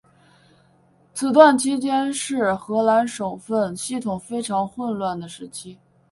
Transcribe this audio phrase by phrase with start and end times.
[1.13, 5.77] 这段期间是荷兰省分系统非常混乱的时期。